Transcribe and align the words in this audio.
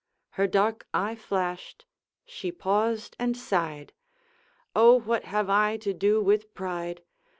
Her 0.31 0.47
dark 0.47 0.87
eye 0.95 1.13
flashed; 1.13 1.85
she 2.25 2.51
paused 2.51 3.15
and 3.19 3.37
sighed: 3.37 3.93
'O 4.75 4.97
what 4.99 5.25
have 5.25 5.47
I 5.47 5.77
to 5.77 5.93
do 5.93 6.19
with 6.23 6.55
pride! 6.55 7.03